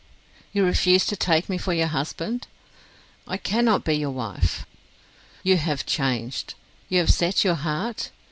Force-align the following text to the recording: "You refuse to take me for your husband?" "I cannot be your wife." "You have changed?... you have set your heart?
"You 0.51 0.65
refuse 0.65 1.05
to 1.05 1.15
take 1.15 1.47
me 1.47 1.59
for 1.59 1.73
your 1.73 1.85
husband?" 1.85 2.47
"I 3.27 3.37
cannot 3.37 3.83
be 3.83 3.93
your 3.93 4.09
wife." 4.09 4.65
"You 5.43 5.57
have 5.57 5.85
changed?... 5.85 6.55
you 6.89 6.97
have 6.97 7.13
set 7.13 7.43
your 7.43 7.53
heart? 7.53 8.09